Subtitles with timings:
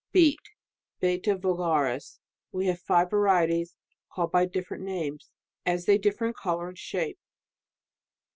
[0.11, 0.39] ]Beet
[0.99, 2.19] Beta vulgaris.
[2.51, 3.75] [We have five varieties,
[4.11, 5.29] call ed by different names,
[5.63, 7.19] as they differ in colour and shape.